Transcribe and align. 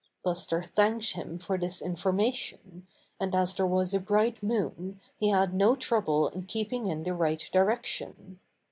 Buster 0.23 0.63
thanked 0.63 1.11
him 1.11 1.37
for 1.37 1.59
this 1.59 1.79
information, 1.79 2.87
and 3.19 3.35
as 3.35 3.53
there 3.53 3.67
was 3.67 3.93
a 3.93 3.99
bright 3.99 4.41
moon 4.41 4.99
he 5.19 5.29
had 5.29 5.53
no 5.53 5.75
trouble 5.75 6.27
in 6.29 6.47
keeping 6.47 6.87
in 6.87 7.03
the 7.03 7.13
right 7.13 7.47
direction. 7.53 8.39